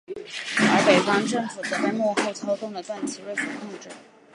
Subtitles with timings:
[0.57, 3.87] 而北方政府则被幕后操纵的段祺瑞所控制。